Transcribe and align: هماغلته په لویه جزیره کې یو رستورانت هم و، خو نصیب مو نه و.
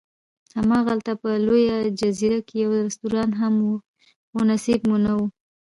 هماغلته 0.59 1.11
په 1.21 1.29
لویه 1.45 1.77
جزیره 1.99 2.39
کې 2.47 2.55
یو 2.63 2.71
رستورانت 2.87 3.33
هم 3.41 3.53
و، 3.67 3.71
خو 4.29 4.39
نصیب 4.49 4.79
مو 4.89 4.97
نه 5.05 5.11
و. 5.17 5.19